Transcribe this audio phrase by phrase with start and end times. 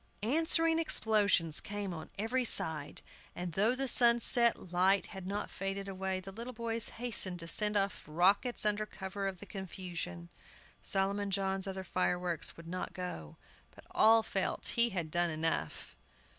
[0.23, 3.03] Answering explosions came on every side,
[3.35, 7.77] and, though the sunset light had not faded away, the little boys hastened to send
[7.77, 10.29] off rockets under cover of the confusion.
[10.81, 13.37] Solomon John's other fireworks would not go.
[13.75, 15.95] But all felt he had done enough.